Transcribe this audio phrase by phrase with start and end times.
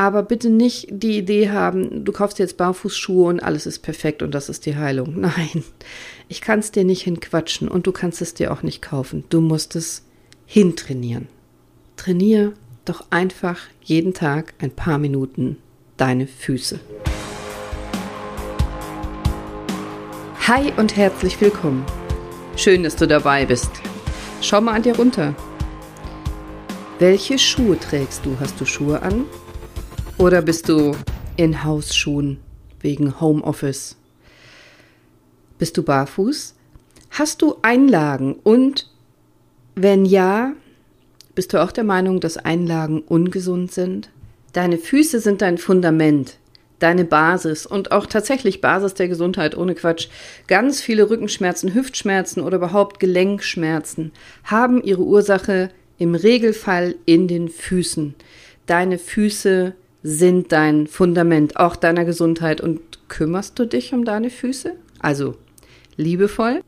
[0.00, 4.30] Aber bitte nicht die Idee haben, du kaufst jetzt Barfußschuhe und alles ist perfekt und
[4.34, 5.12] das ist die Heilung.
[5.20, 5.62] Nein,
[6.26, 9.24] ich kann es dir nicht hinquatschen und du kannst es dir auch nicht kaufen.
[9.28, 10.06] Du musst es
[10.46, 11.28] hintrainieren.
[11.96, 12.54] Trainier
[12.86, 15.58] doch einfach jeden Tag ein paar Minuten
[15.98, 16.80] deine Füße.
[20.48, 21.84] Hi und herzlich willkommen.
[22.56, 23.70] Schön, dass du dabei bist.
[24.40, 25.34] Schau mal an dir runter.
[26.98, 28.38] Welche Schuhe trägst du?
[28.40, 29.26] Hast du Schuhe an?
[30.20, 30.94] Oder bist du
[31.38, 32.40] in Hausschuhen
[32.82, 33.96] wegen Homeoffice?
[35.58, 36.54] Bist du barfuß?
[37.12, 38.34] Hast du Einlagen?
[38.34, 38.90] Und
[39.76, 40.52] wenn ja,
[41.34, 44.10] bist du auch der Meinung, dass Einlagen ungesund sind?
[44.52, 46.36] Deine Füße sind dein Fundament,
[46.80, 50.08] deine Basis und auch tatsächlich Basis der Gesundheit ohne Quatsch.
[50.48, 54.12] Ganz viele Rückenschmerzen, Hüftschmerzen oder überhaupt Gelenkschmerzen
[54.44, 58.14] haben ihre Ursache im Regelfall in den Füßen.
[58.66, 64.74] Deine Füße sind dein Fundament auch deiner Gesundheit und kümmerst du dich um deine Füße?
[64.98, 65.36] Also
[65.96, 66.62] liebevoll?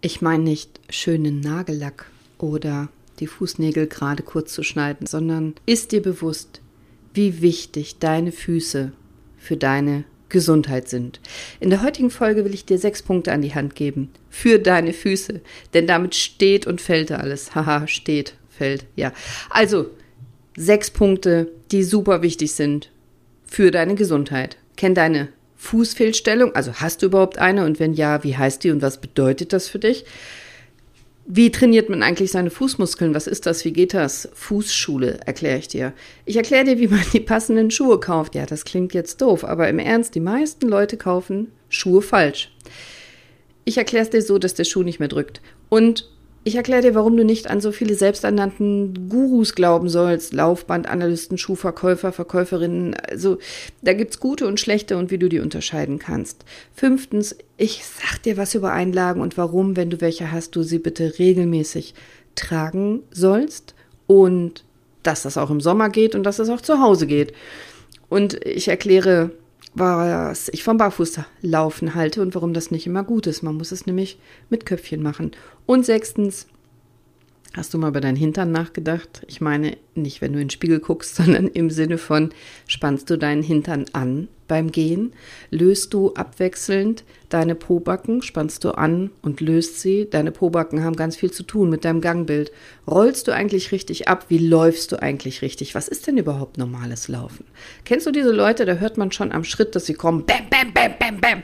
[0.00, 2.06] Ich meine nicht schönen Nagellack
[2.38, 6.60] oder die Fußnägel gerade kurz zu schneiden, sondern ist dir bewusst,
[7.14, 8.92] wie wichtig deine Füße
[9.38, 11.20] für deine Gesundheit sind.
[11.60, 14.92] In der heutigen Folge will ich dir sechs Punkte an die Hand geben für deine
[14.92, 15.40] Füße,
[15.72, 17.54] denn damit steht und fällt alles.
[17.54, 19.12] Haha, steht, fällt, ja.
[19.50, 19.90] Also,
[20.56, 22.90] sechs Punkte, die super wichtig sind
[23.44, 24.56] für deine Gesundheit.
[24.76, 28.82] Kenn deine Fußfehlstellung, also hast du überhaupt eine und wenn ja, wie heißt die und
[28.82, 30.04] was bedeutet das für dich?
[31.28, 33.12] Wie trainiert man eigentlich seine Fußmuskeln?
[33.12, 33.64] Was ist das?
[33.64, 34.28] Wie geht das?
[34.34, 35.92] Fußschule, erkläre ich dir.
[36.24, 38.36] Ich erkläre dir, wie man die passenden Schuhe kauft.
[38.36, 42.52] Ja, das klingt jetzt doof, aber im Ernst, die meisten Leute kaufen Schuhe falsch.
[43.64, 45.40] Ich erkläre es dir so, dass der Schuh nicht mehr drückt.
[45.68, 46.08] Und
[46.46, 50.32] ich erkläre dir, warum du nicht an so viele selbsternannten Gurus glauben sollst.
[50.32, 52.94] Laufbandanalysten, Schuhverkäufer, Verkäuferinnen.
[52.94, 53.38] Also
[53.82, 56.44] da gibt's gute und schlechte und wie du die unterscheiden kannst.
[56.72, 60.78] Fünftens, ich sag dir was über Einlagen und warum, wenn du welche hast, du sie
[60.78, 61.94] bitte regelmäßig
[62.36, 63.74] tragen sollst.
[64.06, 64.62] Und
[65.02, 67.32] dass das auch im Sommer geht und dass das auch zu Hause geht.
[68.08, 69.32] Und ich erkläre,
[69.78, 73.42] was ich vom Barfußlaufen halte und warum das nicht immer gut ist.
[73.42, 75.32] Man muss es nämlich mit Köpfchen machen.
[75.66, 76.46] Und sechstens,
[77.56, 79.22] hast du mal über deinen Hintern nachgedacht?
[79.26, 82.30] Ich meine, nicht wenn du in den Spiegel guckst, sondern im Sinne von,
[82.66, 85.12] spannst du deinen Hintern an beim Gehen?
[85.50, 90.08] Löst du abwechselnd deine Pobacken, spannst du an und löst sie?
[90.08, 92.52] Deine Pobacken haben ganz viel zu tun mit deinem Gangbild.
[92.86, 94.26] Rollst du eigentlich richtig ab?
[94.28, 95.74] Wie läufst du eigentlich richtig?
[95.74, 97.44] Was ist denn überhaupt normales Laufen?
[97.84, 100.72] Kennst du diese Leute, da hört man schon am Schritt, dass sie kommen, bam, bam,
[100.72, 101.42] bam, bam, bam.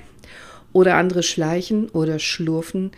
[0.73, 2.93] Oder andere schleichen oder schlurfen.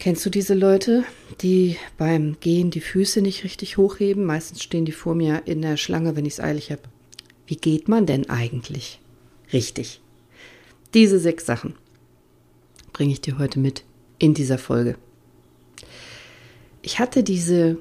[0.00, 1.04] Kennst du diese Leute,
[1.42, 4.24] die beim Gehen die Füße nicht richtig hochheben?
[4.24, 6.80] Meistens stehen die vor mir in der Schlange, wenn ich es eilig habe.
[7.46, 8.98] Wie geht man denn eigentlich?
[9.52, 10.00] Richtig.
[10.94, 11.74] Diese sechs Sachen
[12.94, 13.84] bringe ich dir heute mit
[14.18, 14.96] in dieser Folge.
[16.80, 17.76] Ich hatte diese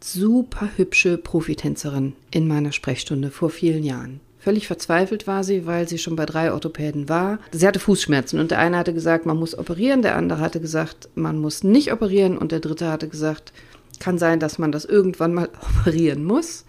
[0.00, 4.18] super hübsche Profitänzerin in meiner Sprechstunde vor vielen Jahren.
[4.40, 7.38] Völlig verzweifelt war sie, weil sie schon bei drei Orthopäden war.
[7.52, 11.10] Sie hatte Fußschmerzen und der eine hatte gesagt, man muss operieren, der andere hatte gesagt,
[11.14, 13.52] man muss nicht operieren und der dritte hatte gesagt,
[13.98, 16.64] kann sein, dass man das irgendwann mal operieren muss.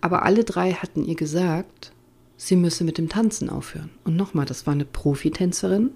[0.00, 1.92] Aber alle drei hatten ihr gesagt,
[2.38, 3.90] sie müsse mit dem Tanzen aufhören.
[4.04, 5.90] Und nochmal, das war eine Profitänzerin.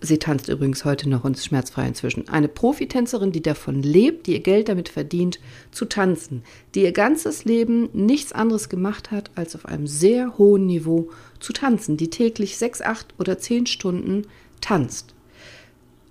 [0.00, 2.28] Sie tanzt übrigens heute noch und ist schmerzfrei inzwischen.
[2.28, 5.40] Eine Profitänzerin, die davon lebt, die ihr Geld damit verdient,
[5.72, 6.44] zu tanzen,
[6.74, 11.08] die ihr ganzes Leben nichts anderes gemacht hat, als auf einem sehr hohen Niveau
[11.40, 14.26] zu tanzen, die täglich sechs, acht oder zehn Stunden
[14.60, 15.14] tanzt.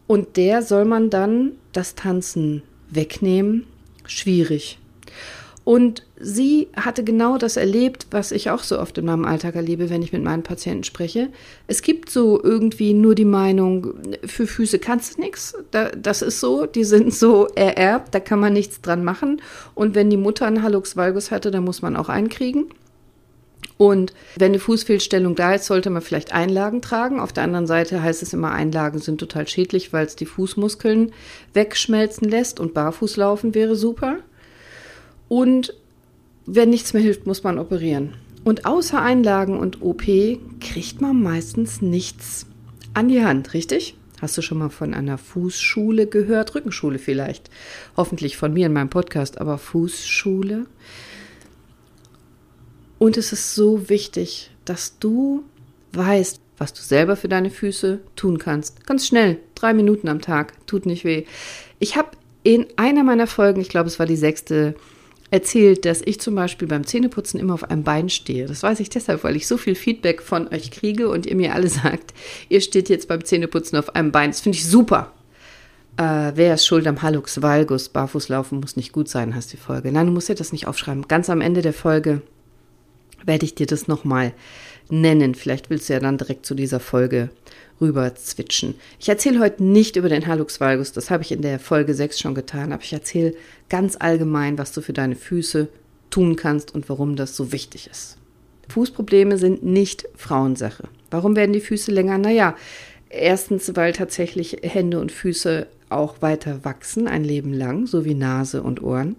[0.05, 3.67] Und der soll man dann das Tanzen wegnehmen?
[4.05, 4.79] Schwierig.
[5.67, 9.89] Und sie hatte genau das erlebt, was ich auch so oft in meinem Alltag erlebe,
[9.89, 11.27] wenn ich mit meinen Patienten spreche.
[11.67, 13.95] Es gibt so irgendwie nur die Meinung,
[14.25, 15.57] für Füße kannst du nichts.
[15.71, 19.41] Das ist so, die sind so ererbt, da kann man nichts dran machen.
[19.75, 22.67] Und wenn die Mutter einen Hallux valgus hatte, dann muss man auch einkriegen.
[23.77, 27.19] Und wenn eine Fußfehlstellung da ist, sollte man vielleicht Einlagen tragen.
[27.19, 31.11] Auf der anderen Seite heißt es immer, Einlagen sind total schädlich, weil es die Fußmuskeln
[31.53, 34.19] wegschmelzen lässt und Barfußlaufen wäre super.
[35.27, 35.73] Und
[36.45, 38.13] wenn nichts mehr hilft, muss man operieren.
[38.43, 40.03] Und außer Einlagen und OP
[40.61, 42.45] kriegt man meistens nichts
[42.93, 43.97] an die Hand, richtig?
[44.21, 46.55] Hast du schon mal von einer Fußschule gehört?
[46.55, 47.51] Rückenschule vielleicht.
[47.95, 50.65] Hoffentlich von mir in meinem Podcast, aber Fußschule.
[52.97, 55.43] Und es ist so wichtig, dass du
[55.93, 58.87] weißt, was du selber für deine Füße tun kannst.
[58.87, 61.25] Ganz schnell, drei Minuten am Tag, tut nicht weh.
[61.77, 62.11] Ich habe
[62.43, 64.75] in einer meiner Folgen, ich glaube es war die sechste,
[65.29, 68.45] erzählt, dass ich zum Beispiel beim Zähneputzen immer auf einem Bein stehe.
[68.45, 71.53] Das weiß ich deshalb, weil ich so viel Feedback von euch kriege und ihr mir
[71.53, 72.13] alle sagt,
[72.49, 74.31] ihr steht jetzt beim Zähneputzen auf einem Bein.
[74.31, 75.11] Das finde ich super.
[75.97, 77.89] Äh, wer ist schuld am Hallux Valgus?
[77.89, 79.91] Barfußlaufen muss nicht gut sein, hast die Folge.
[79.91, 81.07] Nein, du musst dir das nicht aufschreiben.
[81.07, 82.21] Ganz am Ende der Folge
[83.25, 84.33] werde ich dir das nochmal
[84.89, 85.35] nennen.
[85.35, 87.29] Vielleicht willst du ja dann direkt zu dieser Folge
[87.79, 88.75] rüber zwitschen.
[88.99, 92.19] Ich erzähle heute nicht über den Hallux Valgus, das habe ich in der Folge 6
[92.19, 93.33] schon getan, aber ich erzähle
[93.69, 95.67] ganz allgemein, was du für deine Füße
[96.09, 98.17] tun kannst und warum das so wichtig ist.
[98.69, 100.89] Fußprobleme sind nicht Frauensache.
[101.09, 102.17] Warum werden die Füße länger?
[102.17, 102.55] Naja,
[103.09, 108.61] erstens, weil tatsächlich Hände und Füße auch weiter wachsen, ein Leben lang, so wie Nase
[108.61, 109.15] und Ohren.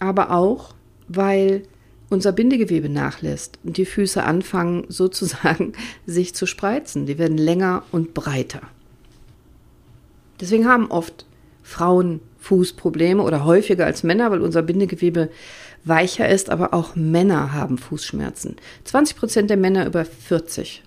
[0.00, 0.74] Aber auch,
[1.08, 1.62] weil
[2.10, 5.72] unser Bindegewebe nachlässt und die Füße anfangen sozusagen
[6.06, 7.06] sich zu spreizen.
[7.06, 8.62] Die werden länger und breiter.
[10.40, 11.26] Deswegen haben oft
[11.62, 15.28] Frauen Fußprobleme oder häufiger als Männer, weil unser Bindegewebe
[15.84, 18.56] weicher ist, aber auch Männer haben Fußschmerzen.
[18.84, 20.82] 20 Prozent der Männer über 40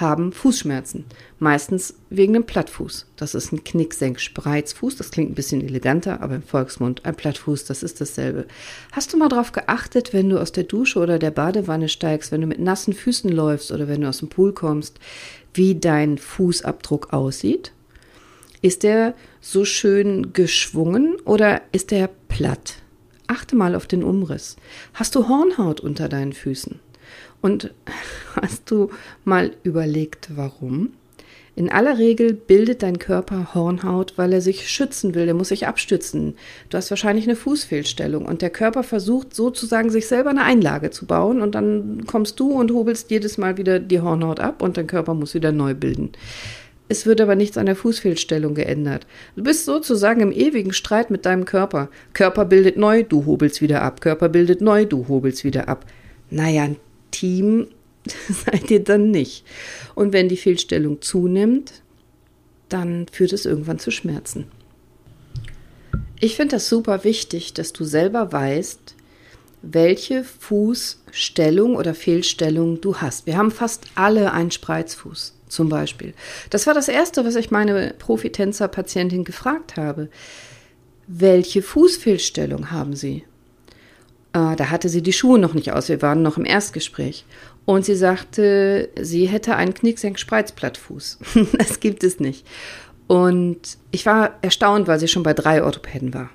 [0.00, 1.04] haben Fußschmerzen.
[1.38, 3.06] Meistens wegen einem Plattfuß.
[3.16, 4.96] Das ist ein Knicksenk-Spreizfuß.
[4.96, 8.46] Das klingt ein bisschen eleganter, aber im Volksmund ein Plattfuß, das ist dasselbe.
[8.92, 12.40] Hast du mal darauf geachtet, wenn du aus der Dusche oder der Badewanne steigst, wenn
[12.40, 14.98] du mit nassen Füßen läufst oder wenn du aus dem Pool kommst,
[15.52, 17.72] wie dein Fußabdruck aussieht?
[18.62, 22.76] Ist der so schön geschwungen oder ist der platt?
[23.26, 24.56] Achte mal auf den Umriss.
[24.94, 26.80] Hast du Hornhaut unter deinen Füßen?
[27.40, 27.74] Und
[28.40, 28.90] hast du
[29.24, 30.92] mal überlegt, warum?
[31.58, 35.66] In aller Regel bildet dein Körper Hornhaut, weil er sich schützen will, er muss sich
[35.66, 36.36] abstützen.
[36.68, 41.04] Du hast wahrscheinlich eine Fußfehlstellung und der Körper versucht sozusagen sich selber eine Einlage zu
[41.04, 44.86] bauen und dann kommst du und hobelst jedes Mal wieder die Hornhaut ab und dein
[44.86, 46.12] Körper muss wieder neu bilden.
[46.88, 49.08] Es wird aber nichts an der Fußfehlstellung geändert.
[49.34, 51.88] Du bist sozusagen im ewigen Streit mit deinem Körper.
[52.12, 54.00] Körper bildet neu, du hobelst wieder ab.
[54.00, 55.86] Körper bildet neu, du hobelst wieder ab.
[56.30, 56.76] Naja, ein
[57.10, 57.68] Team
[58.28, 59.44] seid ihr dann nicht.
[59.94, 61.82] Und wenn die Fehlstellung zunimmt,
[62.68, 64.46] dann führt es irgendwann zu Schmerzen.
[66.20, 68.94] Ich finde das super wichtig, dass du selber weißt,
[69.62, 73.26] welche Fußstellung oder Fehlstellung du hast.
[73.26, 76.14] Wir haben fast alle einen Spreizfuß zum Beispiel.
[76.50, 80.08] Das war das Erste, was ich meine Profitänzer-Patientin gefragt habe.
[81.06, 83.24] Welche Fußfehlstellung haben Sie?
[84.32, 85.88] Äh, da hatte sie die Schuhe noch nicht aus.
[85.88, 87.24] Wir waren noch im Erstgespräch.
[87.64, 91.18] Und sie sagte, sie hätte einen Knicksenk-Spreizplattfuß.
[91.58, 92.46] das gibt es nicht.
[93.06, 96.30] Und ich war erstaunt, weil sie schon bei drei Orthopäden war.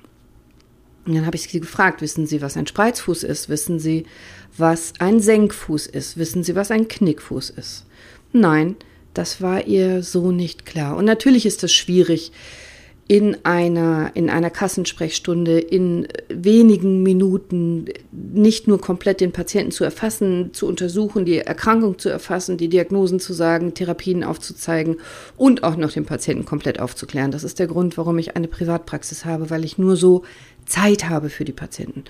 [1.06, 3.48] Und dann habe ich sie gefragt, wissen Sie, was ein Spreizfuß ist?
[3.48, 4.06] Wissen Sie,
[4.56, 6.16] was ein Senkfuß ist?
[6.16, 7.84] Wissen Sie, was ein Knickfuß ist?
[8.32, 8.76] Nein,
[9.12, 10.96] das war ihr so nicht klar.
[10.96, 12.32] Und natürlich ist das schwierig,
[13.06, 20.54] in einer, in einer Kassensprechstunde in wenigen Minuten nicht nur komplett den Patienten zu erfassen,
[20.54, 24.96] zu untersuchen, die Erkrankung zu erfassen, die Diagnosen zu sagen, Therapien aufzuzeigen
[25.36, 27.30] und auch noch den Patienten komplett aufzuklären.
[27.30, 30.22] Das ist der Grund, warum ich eine Privatpraxis habe, weil ich nur so
[30.64, 32.04] Zeit habe für die Patienten.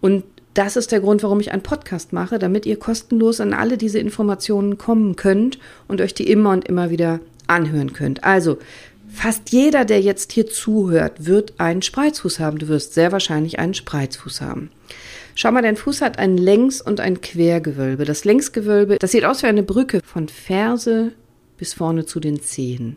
[0.00, 0.22] Und
[0.54, 3.98] das ist der Grund, warum ich einen Podcast mache, damit ihr kostenlos an alle diese
[3.98, 5.58] Informationen kommen könnt
[5.88, 8.24] und euch die immer und immer wieder anhören könnt.
[8.24, 8.58] Also,
[9.16, 12.58] Fast jeder, der jetzt hier zuhört, wird einen Spreizfuß haben.
[12.58, 14.70] Du wirst sehr wahrscheinlich einen Spreizfuß haben.
[15.34, 18.04] Schau mal, dein Fuß hat ein Längs- und ein Quergewölbe.
[18.04, 21.12] Das Längsgewölbe, das sieht aus wie eine Brücke von Ferse
[21.56, 22.96] bis vorne zu den Zehen.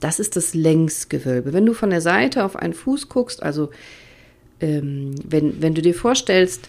[0.00, 1.54] Das ist das Längsgewölbe.
[1.54, 3.70] Wenn du von der Seite auf einen Fuß guckst, also
[4.60, 6.68] ähm, wenn, wenn du dir vorstellst,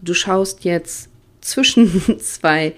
[0.00, 1.08] du schaust jetzt
[1.40, 2.74] zwischen zwei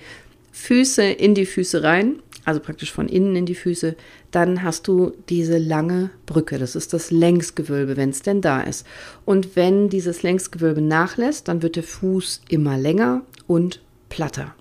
[0.51, 3.95] Füße in die Füße rein, also praktisch von innen in die Füße,
[4.31, 6.59] dann hast du diese lange Brücke.
[6.59, 8.87] Das ist das Längsgewölbe, wenn es denn da ist.
[9.27, 14.55] Und wenn dieses Längsgewölbe nachlässt, dann wird der Fuß immer länger und platter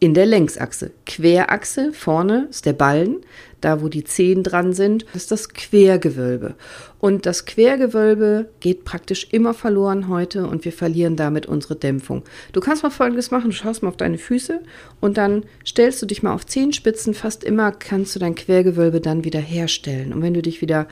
[0.00, 0.92] in der Längsachse.
[1.06, 3.16] Querachse vorne ist der Ballen,
[3.60, 6.54] da wo die Zehen dran sind, ist das Quergewölbe.
[7.00, 12.22] Und das Quergewölbe geht praktisch immer verloren heute und wir verlieren damit unsere Dämpfung.
[12.52, 14.60] Du kannst mal Folgendes machen, du schaust mal auf deine Füße
[15.00, 17.14] und dann stellst du dich mal auf Zehenspitzen.
[17.14, 20.12] Fast immer kannst du dein Quergewölbe dann wieder herstellen.
[20.12, 20.86] Und wenn du dich wieder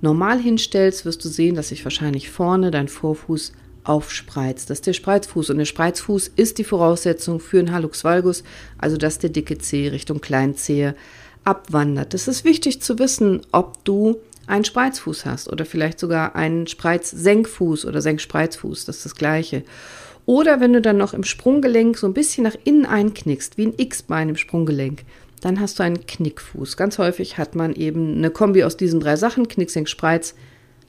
[0.00, 3.52] normal hinstellst, wirst du sehen, dass sich wahrscheinlich vorne dein Vorfuß
[3.84, 4.70] aufspreizt.
[4.70, 5.50] Das ist der Spreizfuß.
[5.50, 8.42] Und der Spreizfuß ist die Voraussetzung für einen Hallux valgus,
[8.78, 10.94] also dass der dicke Zeh Richtung Kleinzehe
[11.44, 12.14] abwandert.
[12.14, 17.86] Es ist wichtig zu wissen, ob du einen Spreizfuß hast oder vielleicht sogar einen Spreiz-Senkfuß
[17.86, 18.84] oder Senkspreizfuß.
[18.84, 19.62] Das ist das Gleiche.
[20.26, 23.74] Oder wenn du dann noch im Sprunggelenk so ein bisschen nach innen einknickst, wie ein
[23.76, 25.04] X-Bein im Sprunggelenk,
[25.42, 26.78] dann hast du einen Knickfuß.
[26.78, 30.34] Ganz häufig hat man eben eine Kombi aus diesen drei Sachen, Knick, Senk, Spreiz,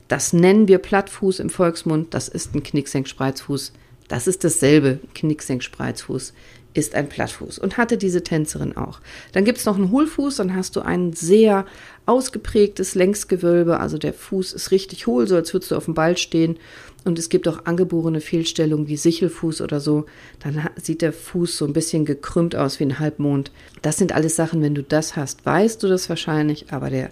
[0.08, 2.14] Das nennen wir Plattfuß im Volksmund.
[2.14, 3.74] Das ist ein Knicksenk-Spreizfuß.
[4.08, 5.00] Das ist dasselbe.
[5.14, 6.34] Knicksenk-Spreizfuß
[6.76, 9.00] ist ein Plattfuß und hatte diese Tänzerin auch.
[9.32, 11.66] Dann gibt es noch einen Hohlfuß, dann hast du ein sehr
[12.06, 16.18] ausgeprägtes Längsgewölbe, also der Fuß ist richtig hohl, so als würdest du auf dem Ball
[16.18, 16.58] stehen.
[17.06, 20.06] Und es gibt auch angeborene Fehlstellungen wie Sichelfuß oder so.
[20.40, 23.52] Dann sieht der Fuß so ein bisschen gekrümmt aus wie ein Halbmond.
[23.82, 27.10] Das sind alles Sachen, wenn du das hast, weißt du das wahrscheinlich, aber der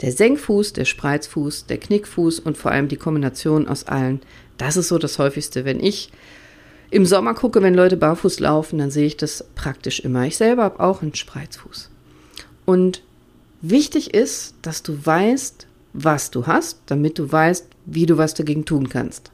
[0.00, 4.20] der Senkfuß, der Spreizfuß, der Knickfuß und vor allem die Kombination aus allen,
[4.58, 5.64] das ist so das häufigste.
[5.64, 6.10] Wenn ich
[6.90, 10.26] im Sommer gucke, wenn Leute barfuß laufen, dann sehe ich das praktisch immer.
[10.26, 11.90] Ich selber habe auch einen Spreizfuß.
[12.64, 13.02] Und
[13.62, 18.64] wichtig ist, dass du weißt, was du hast, damit du weißt, wie du was dagegen
[18.64, 19.30] tun kannst.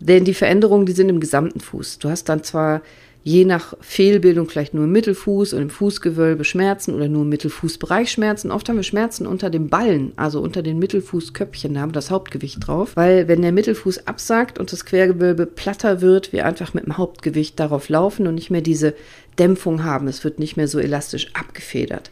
[0.00, 1.98] Denn die Veränderungen, die sind im gesamten Fuß.
[1.98, 2.82] Du hast dann zwar
[3.24, 8.10] je nach Fehlbildung vielleicht nur im Mittelfuß und im Fußgewölbe Schmerzen oder nur im Mittelfußbereich
[8.10, 8.50] Schmerzen.
[8.50, 12.10] Oft haben wir Schmerzen unter den Ballen, also unter den Mittelfußköpfchen, da haben wir das
[12.10, 12.92] Hauptgewicht drauf.
[12.94, 17.58] Weil wenn der Mittelfuß absackt und das Quergewölbe platter wird, wir einfach mit dem Hauptgewicht
[17.60, 18.94] darauf laufen und nicht mehr diese
[19.38, 20.08] Dämpfung haben.
[20.08, 22.10] Es wird nicht mehr so elastisch abgefedert.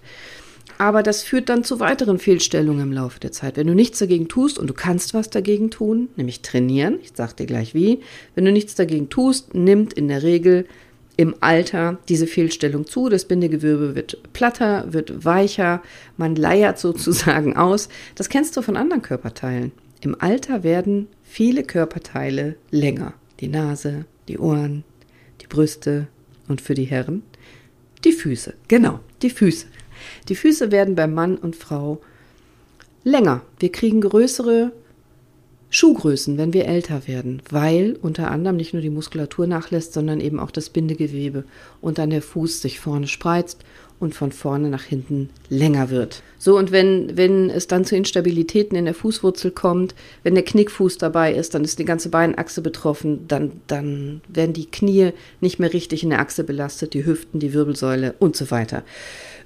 [0.78, 3.56] Aber das führt dann zu weiteren Fehlstellungen im Laufe der Zeit.
[3.56, 7.34] Wenn du nichts dagegen tust und du kannst was dagegen tun, nämlich trainieren, ich sag
[7.36, 8.00] dir gleich wie,
[8.34, 10.66] wenn du nichts dagegen tust, nimmt in der Regel
[11.16, 13.08] im Alter diese Fehlstellung zu.
[13.08, 15.82] Das Bindegewebe wird platter, wird weicher,
[16.16, 17.88] man leiert sozusagen aus.
[18.14, 19.72] Das kennst du von anderen Körperteilen.
[20.02, 23.14] Im Alter werden viele Körperteile länger.
[23.40, 24.84] Die Nase, die Ohren,
[25.40, 26.08] die Brüste
[26.48, 27.22] und für die Herren
[28.06, 28.54] die Füße.
[28.68, 29.66] Genau, die Füße.
[30.28, 32.00] Die Füße werden bei Mann und Frau
[33.02, 33.42] länger.
[33.58, 34.72] Wir kriegen größere
[35.68, 40.38] Schuhgrößen, wenn wir älter werden, weil unter anderem nicht nur die Muskulatur nachlässt, sondern eben
[40.38, 41.44] auch das Bindegewebe
[41.80, 43.64] und dann der Fuß sich vorne spreizt
[43.98, 46.22] und von vorne nach hinten länger wird.
[46.38, 50.98] So, und wenn, wenn es dann zu Instabilitäten in der Fußwurzel kommt, wenn der Knickfuß
[50.98, 55.72] dabei ist, dann ist die ganze Beinachse betroffen, dann, dann werden die Knie nicht mehr
[55.72, 58.82] richtig in der Achse belastet, die Hüften, die Wirbelsäule und so weiter.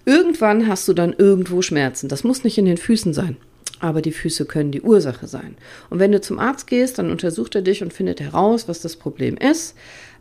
[0.05, 2.09] Irgendwann hast du dann irgendwo Schmerzen.
[2.09, 3.37] Das muss nicht in den Füßen sein
[3.81, 5.57] aber die Füße können die Ursache sein.
[5.89, 8.97] Und wenn du zum Arzt gehst, dann untersucht er dich und findet heraus, was das
[8.97, 9.75] Problem ist.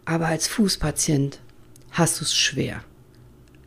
[0.05, 1.39] Aber als Fußpatient
[1.91, 2.83] hast du es schwer.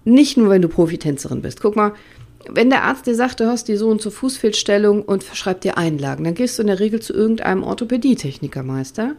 [0.05, 1.61] Nicht nur, wenn du Profitänzerin bist.
[1.61, 1.93] Guck mal,
[2.49, 5.79] wenn der Arzt dir sagt, du hast die so und so Fußfehlstellung und verschreibt dir
[5.79, 9.15] Einlagen, dann gehst du in der Regel zu irgendeinem Orthopädietechnikermeister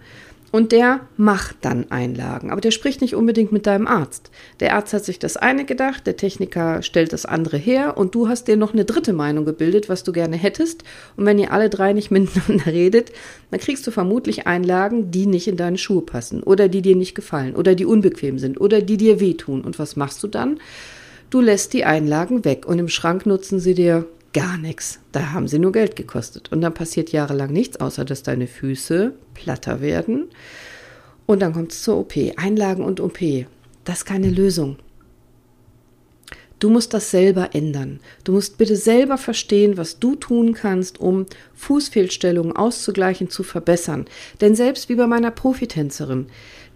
[0.54, 2.52] und der macht dann Einlagen.
[2.52, 4.30] Aber der spricht nicht unbedingt mit deinem Arzt.
[4.60, 8.28] Der Arzt hat sich das eine gedacht, der Techniker stellt das andere her und du
[8.28, 10.84] hast dir noch eine dritte Meinung gebildet, was du gerne hättest.
[11.18, 13.12] Und wenn ihr alle drei nicht miteinander redet,
[13.50, 17.16] dann kriegst du vermutlich Einlagen, die nicht in deine Schuhe passen oder die dir nicht
[17.16, 19.62] gefallen oder die unbequem sind oder die dir wehtun.
[19.62, 20.60] Und was machst du dann?
[21.32, 25.00] Du lässt die Einlagen weg und im Schrank nutzen sie dir gar nichts.
[25.12, 26.52] Da haben sie nur Geld gekostet.
[26.52, 30.30] Und dann passiert jahrelang nichts, außer dass deine Füße platter werden.
[31.26, 32.14] Und dann kommt es zur OP.
[32.36, 33.20] Einlagen und OP.
[33.86, 34.78] Das ist keine Lösung.
[36.60, 38.00] Du musst das selber ändern.
[38.24, 41.26] Du musst bitte selber verstehen, was du tun kannst, um
[41.56, 44.06] Fußfehlstellungen auszugleichen, zu verbessern.
[44.40, 46.28] Denn selbst wie bei meiner Profitänzerin,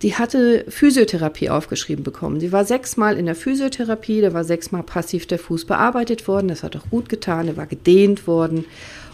[0.02, 2.40] die hatte Physiotherapie aufgeschrieben bekommen.
[2.40, 6.64] Sie war sechsmal in der Physiotherapie, da war sechsmal passiv der Fuß bearbeitet worden, das
[6.64, 8.66] hat auch gut getan, er war gedehnt worden.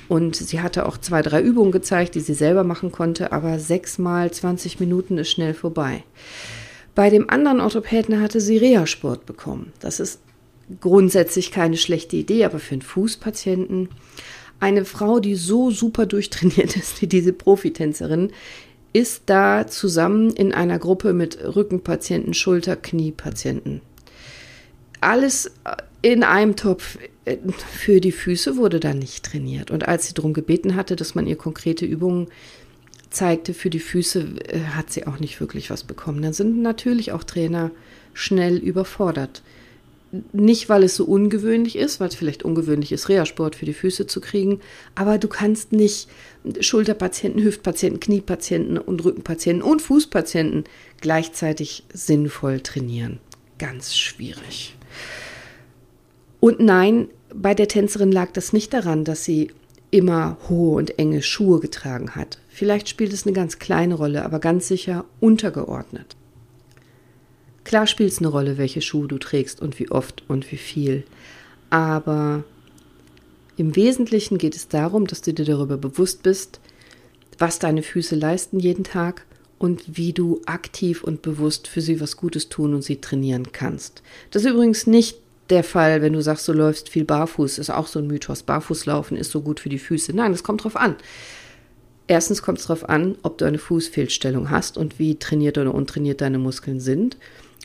[0.10, 4.32] Und sie hatte auch zwei, drei Übungen gezeigt, die sie selber machen konnte, aber sechsmal
[4.32, 6.04] 20 Minuten ist schnell vorbei.
[6.94, 9.72] Bei dem anderen Orthopäden hatte sie Reha-Sport bekommen.
[9.80, 10.20] Das ist
[10.82, 13.90] grundsätzlich keine schlechte Idee, aber für einen Fußpatienten
[14.60, 18.32] eine Frau, die so super durchtrainiert ist wie diese Profitänzerin,
[18.94, 23.82] ist da zusammen in einer Gruppe mit Rückenpatienten, Schulter, Kniepatienten.
[25.02, 25.52] Alles
[26.02, 27.00] in einem Topf.
[27.72, 29.72] Für die Füße wurde da nicht trainiert.
[29.72, 32.28] Und als sie darum gebeten hatte, dass man ihr konkrete Übungen
[33.10, 36.22] zeigte für die Füße, äh, hat sie auch nicht wirklich was bekommen.
[36.22, 37.72] Dann sind natürlich auch Trainer
[38.14, 39.42] schnell überfordert
[40.32, 44.06] nicht, weil es so ungewöhnlich ist, weil es vielleicht ungewöhnlich ist, Reha-Sport für die Füße
[44.06, 44.60] zu kriegen,
[44.94, 46.08] aber du kannst nicht
[46.60, 50.66] Schulterpatienten, Hüftpatienten, Kniepatienten und Rückenpatienten und Fußpatienten
[51.02, 53.20] gleichzeitig sinnvoll trainieren.
[53.58, 54.76] Ganz schwierig.
[56.40, 59.52] Und nein, bei der Tänzerin lag das nicht daran, dass sie
[59.90, 62.40] immer hohe und enge Schuhe getragen hat.
[62.50, 66.16] Vielleicht spielt es eine ganz kleine Rolle, aber ganz sicher untergeordnet.
[67.64, 71.04] Klar spielt es eine Rolle, welche Schuhe du trägst und wie oft und wie viel.
[71.70, 72.44] Aber
[73.56, 76.60] im Wesentlichen geht es darum, dass du dir darüber bewusst bist,
[77.38, 79.26] was deine Füße leisten jeden Tag
[79.60, 84.02] und wie du aktiv und bewusst für sie was Gutes tun und sie trainieren kannst.
[84.32, 85.18] Das ist übrigens nicht
[85.50, 88.44] der Fall, wenn du sagst, du läufst viel barfuß, ist auch so ein Mythos.
[88.44, 90.14] Barfußlaufen ist so gut für die Füße.
[90.14, 90.96] Nein, es kommt drauf an.
[92.08, 96.22] Erstens kommt es darauf an, ob du eine Fußfehlstellung hast und wie trainiert oder untrainiert
[96.22, 97.18] deine Muskeln sind.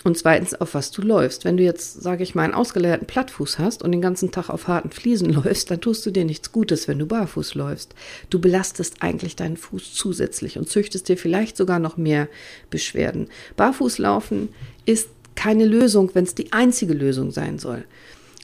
[0.04, 1.44] Und zweitens, auf was du läufst.
[1.44, 4.68] Wenn du jetzt, sage ich mal, einen ausgeleerten Plattfuß hast und den ganzen Tag auf
[4.68, 7.94] harten Fliesen läufst, dann tust du dir nichts Gutes, wenn du barfuß läufst.
[8.30, 12.28] Du belastest eigentlich deinen Fuß zusätzlich und züchtest dir vielleicht sogar noch mehr
[12.70, 13.28] Beschwerden.
[13.56, 14.50] Barfußlaufen
[14.86, 17.84] ist keine Lösung, wenn es die einzige Lösung sein soll.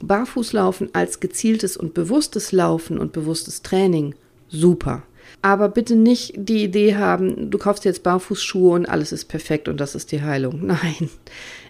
[0.03, 4.15] Barfußlaufen als gezieltes und bewusstes Laufen und bewusstes Training,
[4.49, 5.05] super.
[5.43, 9.79] Aber bitte nicht die Idee haben, du kaufst jetzt Barfußschuhe und alles ist perfekt und
[9.79, 10.61] das ist die Heilung.
[10.67, 11.11] Nein,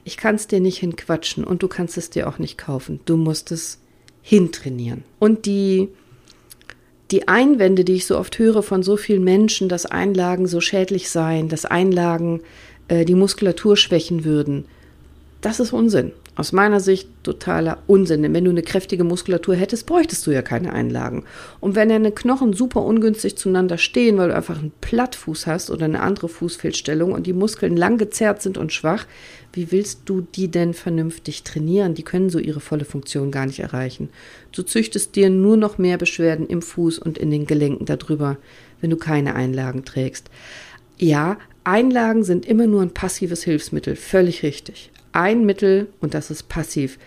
[0.04, 3.00] ich kann es dir nicht hinquatschen und du kannst es dir auch nicht kaufen.
[3.04, 3.78] Du musst es
[4.22, 5.04] hintrainieren.
[5.18, 5.88] Und die,
[7.10, 11.10] die Einwände, die ich so oft höre von so vielen Menschen, dass Einlagen so schädlich
[11.10, 12.40] seien, dass Einlagen
[12.88, 14.66] äh, die Muskulatur schwächen würden,
[15.40, 16.12] das ist Unsinn.
[16.36, 18.22] Aus meiner Sicht totaler Unsinn.
[18.22, 21.24] Denn wenn du eine kräftige Muskulatur hättest, bräuchtest du ja keine Einlagen.
[21.60, 25.84] Und wenn deine Knochen super ungünstig zueinander stehen, weil du einfach einen Plattfuß hast oder
[25.84, 29.06] eine andere Fußfehlstellung und die Muskeln lang gezerrt sind und schwach,
[29.52, 31.94] wie willst du die denn vernünftig trainieren?
[31.94, 34.08] Die können so ihre volle Funktion gar nicht erreichen.
[34.50, 38.38] Du züchtest dir nur noch mehr Beschwerden im Fuß und in den Gelenken darüber,
[38.80, 40.30] wenn du keine Einlagen trägst.
[40.98, 46.48] Ja, Einlagen sind immer nur ein passives Hilfsmittel, völlig richtig ein Mittel und das ist
[46.48, 46.98] passiv.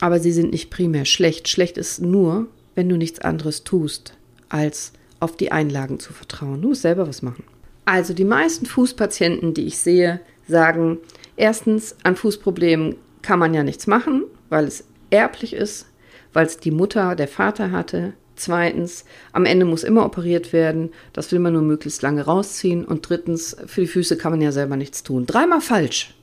[0.00, 1.48] Aber sie sind nicht primär schlecht.
[1.48, 4.14] Schlecht ist nur, wenn du nichts anderes tust,
[4.48, 6.62] als auf die Einlagen zu vertrauen.
[6.62, 7.44] Du musst selber was machen.
[7.84, 10.98] Also die meisten Fußpatienten, die ich sehe, sagen,
[11.36, 15.86] erstens, an Fußproblemen kann man ja nichts machen, weil es erblich ist,
[16.32, 18.12] weil es die Mutter, der Vater hatte.
[18.36, 20.90] Zweitens, am Ende muss immer operiert werden.
[21.12, 22.84] Das will man nur möglichst lange rausziehen.
[22.84, 25.26] Und drittens, für die Füße kann man ja selber nichts tun.
[25.26, 26.14] Dreimal falsch.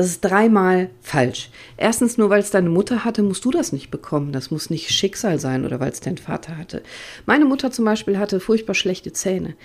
[0.00, 1.50] Das ist dreimal falsch.
[1.76, 4.32] Erstens, nur weil es deine Mutter hatte, musst du das nicht bekommen.
[4.32, 6.82] Das muss nicht Schicksal sein oder weil es dein Vater hatte.
[7.26, 9.56] Meine Mutter zum Beispiel hatte furchtbar schlechte Zähne.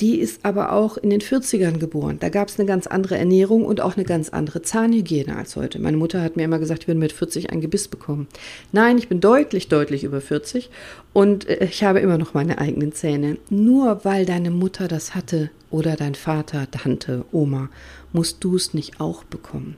[0.00, 2.18] Die ist aber auch in den 40ern geboren.
[2.20, 5.80] Da gab es eine ganz andere Ernährung und auch eine ganz andere Zahnhygiene als heute.
[5.80, 8.28] Meine Mutter hat mir immer gesagt, ich würde mit 40 ein Gebiss bekommen.
[8.70, 10.70] Nein, ich bin deutlich, deutlich über 40
[11.12, 13.38] und äh, ich habe immer noch meine eigenen Zähne.
[13.50, 17.68] Nur weil deine Mutter das hatte oder dein Vater, Tante, Oma,
[18.12, 19.76] musst du es nicht auch bekommen.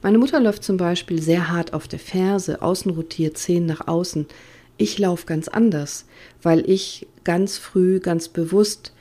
[0.00, 4.26] Meine Mutter läuft zum Beispiel sehr hart auf der Ferse, außen rotiert, Zehen nach außen.
[4.78, 6.06] Ich laufe ganz anders,
[6.42, 8.92] weil ich ganz früh, ganz bewusst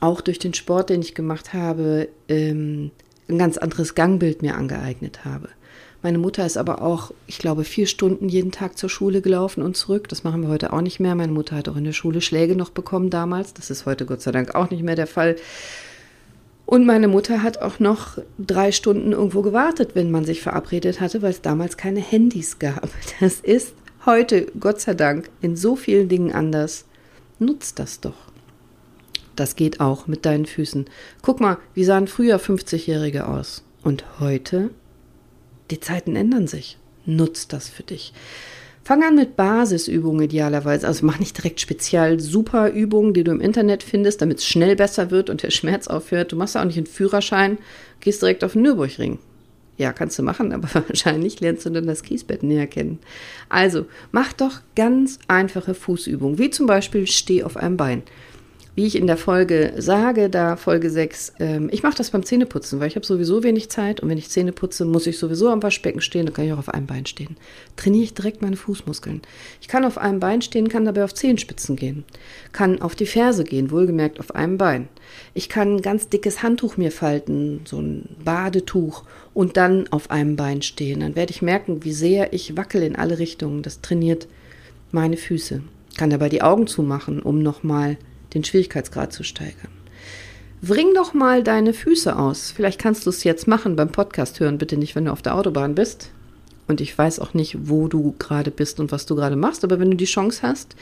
[0.00, 2.90] auch durch den Sport, den ich gemacht habe, ähm,
[3.28, 5.48] ein ganz anderes Gangbild mir angeeignet habe.
[6.02, 9.74] Meine Mutter ist aber auch, ich glaube, vier Stunden jeden Tag zur Schule gelaufen und
[9.74, 10.06] zurück.
[10.08, 11.14] Das machen wir heute auch nicht mehr.
[11.14, 13.54] Meine Mutter hat auch in der Schule Schläge noch bekommen damals.
[13.54, 15.36] Das ist heute Gott sei Dank auch nicht mehr der Fall.
[16.66, 21.22] Und meine Mutter hat auch noch drei Stunden irgendwo gewartet, wenn man sich verabredet hatte,
[21.22, 22.90] weil es damals keine Handys gab.
[23.20, 26.84] Das ist heute, Gott sei Dank, in so vielen Dingen anders.
[27.38, 28.33] Nutzt das doch.
[29.36, 30.86] Das geht auch mit deinen Füßen.
[31.22, 33.64] Guck mal, wie sahen früher 50-Jährige aus?
[33.82, 34.70] Und heute?
[35.70, 36.78] Die Zeiten ändern sich.
[37.04, 38.12] Nutz das für dich.
[38.84, 40.86] Fang an mit Basisübungen idealerweise.
[40.86, 44.76] Also mach nicht direkt speziell super Übungen, die du im Internet findest, damit es schnell
[44.76, 46.32] besser wird und der Schmerz aufhört.
[46.32, 47.58] Du machst auch nicht einen Führerschein,
[48.00, 49.18] gehst direkt auf den Nürburgring.
[49.76, 52.98] Ja, kannst du machen, aber wahrscheinlich lernst du dann das Kiesbett näher kennen.
[53.48, 58.02] Also, mach doch ganz einfache Fußübungen, wie zum Beispiel steh auf einem Bein
[58.74, 62.80] wie ich in der Folge sage, da Folge 6, ähm, ich mache das beim Zähneputzen,
[62.80, 65.62] weil ich habe sowieso wenig Zeit und wenn ich Zähne putze, muss ich sowieso am
[65.62, 67.36] Waschbecken stehen, dann kann ich auch auf einem Bein stehen.
[67.76, 69.22] Trainiere ich direkt meine Fußmuskeln.
[69.60, 72.04] Ich kann auf einem Bein stehen, kann dabei auf Zehenspitzen gehen,
[72.52, 74.88] kann auf die Ferse gehen, wohlgemerkt auf einem Bein.
[75.34, 80.34] Ich kann ein ganz dickes Handtuch mir falten, so ein Badetuch und dann auf einem
[80.34, 81.00] Bein stehen.
[81.00, 83.62] Dann werde ich merken, wie sehr ich wackel in alle Richtungen.
[83.62, 84.26] Das trainiert
[84.90, 85.62] meine Füße.
[85.96, 87.98] Kann dabei die Augen zumachen, um nochmal
[88.34, 89.70] den Schwierigkeitsgrad zu steigern.
[90.62, 92.50] Bring doch mal deine Füße aus.
[92.50, 95.34] Vielleicht kannst du es jetzt machen beim Podcast hören, bitte nicht, wenn du auf der
[95.34, 96.10] Autobahn bist.
[96.66, 99.78] Und ich weiß auch nicht, wo du gerade bist und was du gerade machst, aber
[99.78, 100.74] wenn du die Chance hast,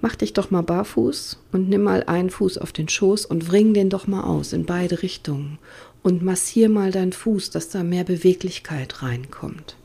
[0.00, 3.72] mach dich doch mal barfuß und nimm mal einen Fuß auf den Schoß und bring
[3.74, 5.58] den doch mal aus in beide Richtungen
[6.02, 9.76] und massier mal deinen Fuß, dass da mehr Beweglichkeit reinkommt.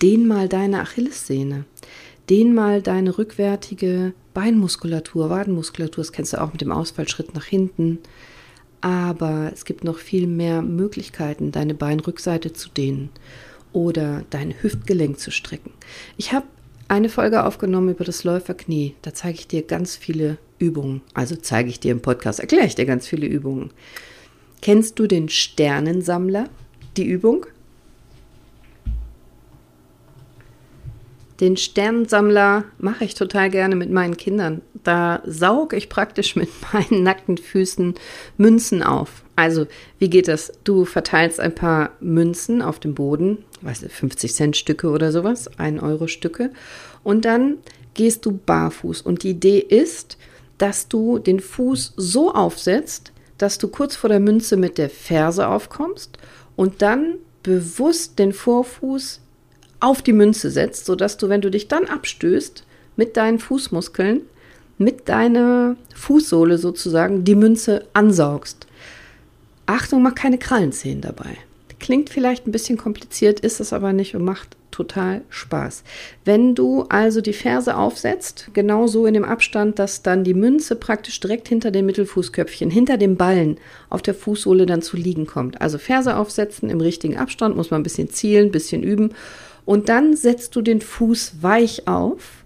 [0.00, 1.64] Dehn mal deine Achillessehne.
[2.30, 7.98] Dehn mal deine rückwärtige Beinmuskulatur, Wadenmuskulatur, das kennst du auch mit dem Ausfallschritt nach hinten.
[8.80, 13.10] Aber es gibt noch viel mehr Möglichkeiten, deine Beinrückseite zu dehnen
[13.72, 15.72] oder dein Hüftgelenk zu strecken.
[16.16, 16.46] Ich habe
[16.88, 18.94] eine Folge aufgenommen über das Läuferknie.
[19.02, 21.02] Da zeige ich dir ganz viele Übungen.
[21.14, 23.70] Also zeige ich dir im Podcast, erkläre ich dir ganz viele Übungen.
[24.60, 26.48] Kennst du den Sternensammler,
[26.96, 27.46] die Übung?
[31.40, 37.02] Den Sternensammler mache ich total gerne mit meinen Kindern Da sauge ich praktisch mit meinen
[37.02, 37.94] nackten Füßen
[38.36, 39.22] Münzen auf.
[39.36, 39.66] Also,
[39.98, 40.52] wie geht das?
[40.64, 45.48] Du verteilst ein paar Münzen auf dem Boden, weiß nicht, 50 Cent Stücke oder sowas,
[45.58, 46.50] 1 Euro Stücke.
[47.02, 47.56] Und dann
[47.94, 49.00] gehst du barfuß.
[49.00, 50.18] Und die Idee ist,
[50.58, 55.48] dass du den Fuß so aufsetzt, dass du kurz vor der Münze mit der Ferse
[55.48, 56.18] aufkommst
[56.56, 59.20] und dann bewusst den Vorfuß
[59.80, 62.64] auf die Münze setzt, sodass du, wenn du dich dann abstößt,
[62.96, 64.22] mit deinen Fußmuskeln,
[64.78, 68.66] mit deiner Fußsohle sozusagen die Münze ansaugst.
[69.66, 71.36] Achtung, mach keine Krallenzehen dabei.
[71.78, 75.82] Klingt vielleicht ein bisschen kompliziert, ist es aber nicht und macht total Spaß.
[76.24, 80.76] Wenn du also die Ferse aufsetzt, genau so in dem Abstand, dass dann die Münze
[80.76, 85.60] praktisch direkt hinter dem Mittelfußköpfchen, hinter dem Ballen auf der Fußsohle dann zu liegen kommt.
[85.60, 89.14] Also Ferse aufsetzen im richtigen Abstand, muss man ein bisschen zielen, ein bisschen üben.
[89.70, 92.42] Und dann setzt du den Fuß weich auf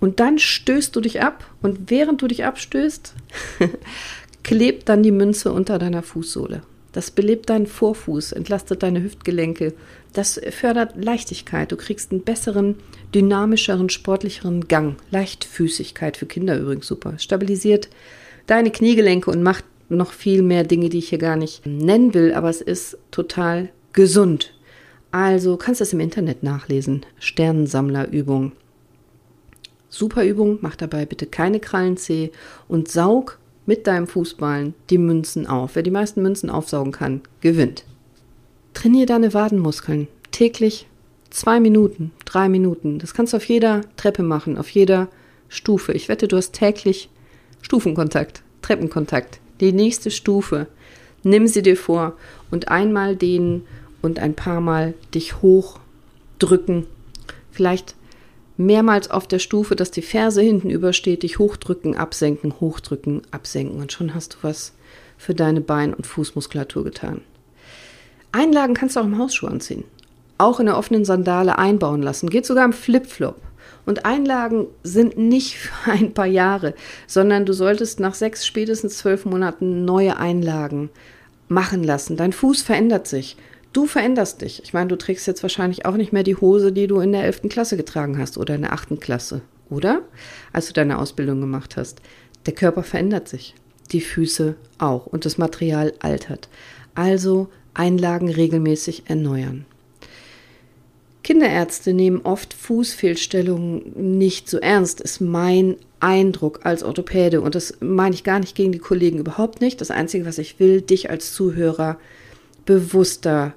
[0.00, 1.48] und dann stößt du dich ab.
[1.62, 3.14] Und während du dich abstößt,
[4.42, 6.62] klebt dann die Münze unter deiner Fußsohle.
[6.90, 9.72] Das belebt deinen Vorfuß, entlastet deine Hüftgelenke.
[10.14, 11.70] Das fördert Leichtigkeit.
[11.70, 12.74] Du kriegst einen besseren,
[13.14, 14.96] dynamischeren, sportlicheren Gang.
[15.12, 17.20] Leichtfüßigkeit für Kinder übrigens super.
[17.20, 17.88] Stabilisiert
[18.48, 22.34] deine Kniegelenke und macht noch viel mehr Dinge, die ich hier gar nicht nennen will,
[22.34, 24.53] aber es ist total gesund.
[25.14, 27.06] Also kannst du es im Internet nachlesen.
[27.20, 28.50] Sternensammlerübung.
[29.88, 32.32] Super Übung, mach dabei bitte keine Krallenzeh
[32.66, 35.76] und saug mit deinem Fußballen die Münzen auf.
[35.76, 37.84] Wer die meisten Münzen aufsaugen kann, gewinnt.
[38.72, 40.88] Trainiere deine Wadenmuskeln täglich
[41.30, 42.98] zwei Minuten, drei Minuten.
[42.98, 45.06] Das kannst du auf jeder Treppe machen, auf jeder
[45.48, 45.92] Stufe.
[45.92, 47.08] Ich wette, du hast täglich
[47.62, 49.38] Stufenkontakt, Treppenkontakt.
[49.60, 50.66] Die nächste Stufe.
[51.22, 52.16] Nimm sie dir vor
[52.50, 53.62] und einmal dehnen
[54.04, 56.86] und ein paar Mal dich hochdrücken.
[57.50, 57.94] Vielleicht
[58.56, 63.92] mehrmals auf der Stufe, dass die Ferse hinten übersteht, dich hochdrücken, absenken, hochdrücken, absenken und
[63.92, 64.72] schon hast du was
[65.16, 67.22] für deine Bein- und Fußmuskulatur getan.
[68.32, 69.84] Einlagen kannst du auch im Hausschuh anziehen.
[70.38, 72.28] Auch in der offenen Sandale einbauen lassen.
[72.28, 73.40] Geht sogar im Flipflop.
[73.86, 76.74] Und Einlagen sind nicht für ein paar Jahre,
[77.06, 80.90] sondern du solltest nach sechs, spätestens zwölf Monaten neue Einlagen
[81.48, 82.16] machen lassen.
[82.16, 83.36] Dein Fuß verändert sich.
[83.74, 84.62] Du veränderst dich.
[84.62, 87.24] Ich meine, du trägst jetzt wahrscheinlich auch nicht mehr die Hose, die du in der
[87.24, 87.42] 11.
[87.48, 89.00] Klasse getragen hast oder in der 8.
[89.00, 90.02] Klasse, oder?
[90.52, 92.00] Als du deine Ausbildung gemacht hast.
[92.46, 93.56] Der Körper verändert sich.
[93.90, 95.06] Die Füße auch.
[95.06, 96.48] Und das Material altert.
[96.94, 99.66] Also Einlagen regelmäßig erneuern.
[101.24, 107.40] Kinderärzte nehmen oft Fußfehlstellungen nicht so ernst, ist mein Eindruck als Orthopäde.
[107.40, 109.80] Und das meine ich gar nicht gegen die Kollegen überhaupt nicht.
[109.80, 111.98] Das Einzige, was ich will, dich als Zuhörer
[112.66, 113.52] bewusster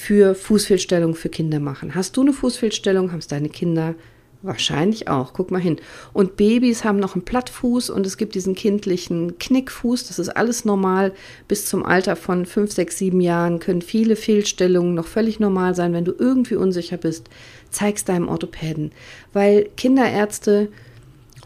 [0.00, 1.94] für Fußfehlstellungen für Kinder machen.
[1.94, 3.94] Hast du eine Fußfehlstellung, haben es deine Kinder
[4.40, 5.34] wahrscheinlich auch.
[5.34, 5.76] Guck mal hin.
[6.14, 10.08] Und Babys haben noch einen Plattfuß und es gibt diesen kindlichen Knickfuß.
[10.08, 11.12] Das ist alles normal.
[11.48, 15.92] Bis zum Alter von fünf, sechs, sieben Jahren können viele Fehlstellungen noch völlig normal sein.
[15.92, 17.28] Wenn du irgendwie unsicher bist,
[17.68, 18.92] zeig's deinem Orthopäden.
[19.34, 20.70] Weil Kinderärzte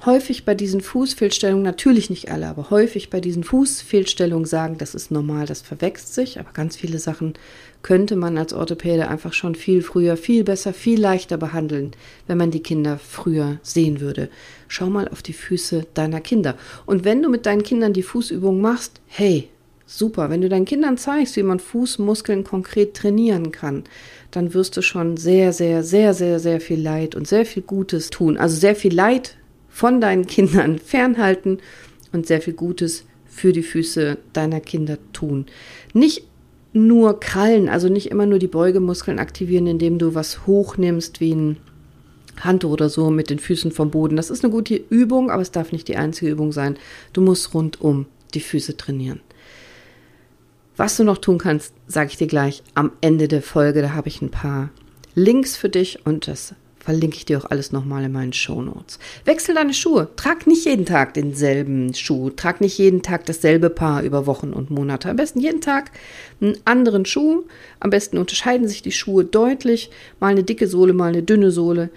[0.04, 5.10] häufig bei diesen Fußfehlstellungen, natürlich nicht alle, aber häufig bei diesen Fußfehlstellungen sagen, das ist
[5.10, 7.34] normal, das verwächst sich, aber ganz viele Sachen
[7.84, 11.92] könnte man als Orthopäde einfach schon viel früher, viel besser, viel leichter behandeln,
[12.26, 14.30] wenn man die Kinder früher sehen würde.
[14.68, 16.56] Schau mal auf die Füße deiner Kinder.
[16.86, 19.50] Und wenn du mit deinen Kindern die Fußübung machst, hey,
[19.84, 20.30] super.
[20.30, 23.84] Wenn du deinen Kindern zeigst, wie man Fußmuskeln konkret trainieren kann,
[24.30, 28.08] dann wirst du schon sehr, sehr, sehr, sehr, sehr viel Leid und sehr viel Gutes
[28.08, 28.38] tun.
[28.38, 29.36] Also sehr viel Leid
[29.68, 31.58] von deinen Kindern fernhalten
[32.12, 35.44] und sehr viel Gutes für die Füße deiner Kinder tun.
[35.92, 36.24] Nicht
[36.74, 41.56] nur Krallen, also nicht immer nur die Beugemuskeln aktivieren, indem du was hochnimmst wie ein
[42.40, 44.16] Handtuch oder so mit den Füßen vom Boden.
[44.16, 46.76] Das ist eine gute Übung, aber es darf nicht die einzige Übung sein.
[47.12, 49.20] Du musst rundum die Füße trainieren.
[50.76, 53.80] Was du noch tun kannst, sage ich dir gleich am Ende der Folge.
[53.80, 54.70] Da habe ich ein paar
[55.14, 58.98] Links für dich und das Verlinke ich dir auch alles nochmal in meinen Show Notes.
[59.24, 60.08] Wechsel deine Schuhe.
[60.16, 62.28] Trag nicht jeden Tag denselben Schuh.
[62.28, 65.08] Trag nicht jeden Tag dasselbe Paar über Wochen und Monate.
[65.08, 65.92] Am besten jeden Tag
[66.42, 67.44] einen anderen Schuh.
[67.80, 69.90] Am besten unterscheiden sich die Schuhe deutlich.
[70.20, 71.88] Mal eine dicke Sohle, mal eine dünne Sohle.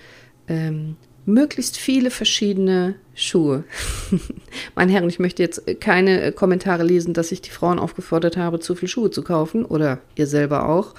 [0.47, 0.95] Ähm,
[1.25, 3.65] möglichst viele verschiedene Schuhe.
[4.75, 8.73] Meine Herren, ich möchte jetzt keine Kommentare lesen, dass ich die Frauen aufgefordert habe, zu
[8.73, 10.93] viel Schuhe zu kaufen oder ihr selber auch.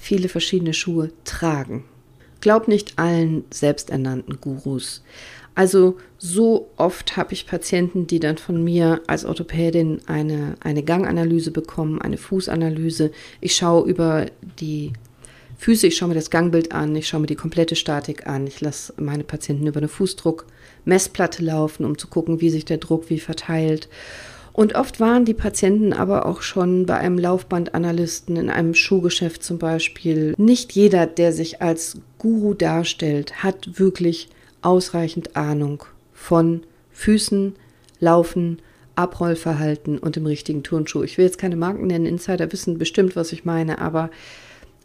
[0.00, 1.84] Viele verschiedene Schuhe tragen.
[2.40, 5.02] Glaub nicht allen selbsternannten Gurus.
[5.54, 11.50] Also so oft habe ich Patienten, die dann von mir als Orthopädin eine, eine Ganganalyse
[11.50, 13.10] bekommen, eine Fußanalyse.
[13.40, 14.26] Ich schaue über
[14.60, 14.92] die
[15.56, 18.60] Füße, ich schaue mir das Gangbild an, ich schaue mir die komplette Statik an, ich
[18.60, 23.18] lasse meine Patienten über eine Fußdruckmessplatte laufen, um zu gucken, wie sich der Druck wie
[23.18, 23.88] verteilt.
[24.58, 29.58] Und oft waren die Patienten aber auch schon bei einem Laufbandanalysten in einem Schuhgeschäft zum
[29.58, 30.34] Beispiel.
[30.36, 34.28] Nicht jeder, der sich als Guru darstellt, hat wirklich
[34.60, 37.54] ausreichend Ahnung von Füßen,
[38.00, 38.58] Laufen,
[38.96, 41.04] Abrollverhalten und dem richtigen Turnschuh.
[41.04, 44.10] Ich will jetzt keine Marken nennen, Insider wissen bestimmt, was ich meine, aber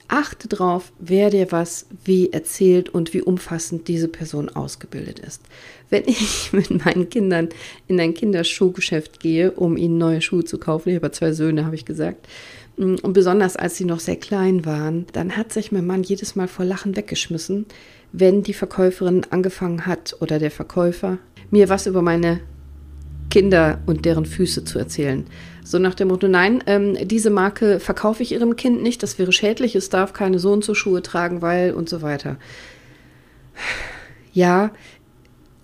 [0.08, 5.42] achte drauf, wer dir was wie erzählt und wie umfassend diese Person ausgebildet ist.
[5.90, 7.50] Wenn ich mit meinen Kindern
[7.88, 11.76] in ein Kinderschuhgeschäft gehe, um ihnen neue Schuhe zu kaufen, ich habe zwei Söhne, habe
[11.76, 12.28] ich gesagt,
[12.78, 16.36] mm, und besonders als sie noch sehr klein waren, dann hat sich mein Mann jedes
[16.36, 17.66] Mal vor Lachen weggeschmissen,
[18.12, 21.18] wenn die Verkäuferin angefangen hat oder der Verkäufer
[21.50, 22.42] mir was über meine
[23.30, 25.26] Kinder und deren Füße zu erzählen.
[25.64, 29.32] So nach dem Motto, nein, ähm, diese Marke verkaufe ich ihrem Kind nicht, das wäre
[29.32, 32.38] schädlich, es darf keine so und so Schuhe tragen, weil und so weiter.
[34.34, 34.72] Ja,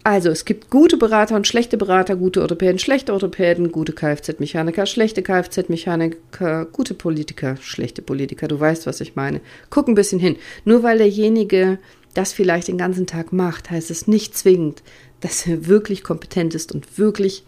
[0.03, 5.21] also es gibt gute Berater und schlechte Berater, gute Orthopäden, schlechte Orthopäden, gute Kfz-Mechaniker, schlechte
[5.21, 9.41] Kfz-Mechaniker, gute Politiker, schlechte Politiker, du weißt, was ich meine.
[9.69, 10.37] Guck ein bisschen hin.
[10.63, 11.79] Nur weil derjenige
[12.13, 14.81] das vielleicht den ganzen Tag macht, heißt es nicht zwingend,
[15.19, 17.43] dass er wirklich kompetent ist und wirklich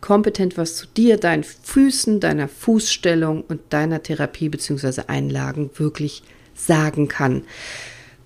[0.00, 5.02] kompetent was zu dir, deinen Füßen, deiner Fußstellung und deiner Therapie bzw.
[5.06, 6.22] Einlagen wirklich
[6.54, 7.42] sagen kann.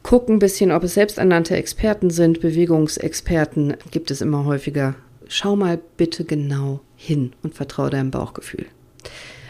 [0.02, 4.96] Guck ein bisschen, ob es selbsternannte Experten sind, Bewegungsexperten gibt es immer häufiger.
[5.28, 8.66] Schau mal bitte genau hin und vertraue deinem Bauchgefühl.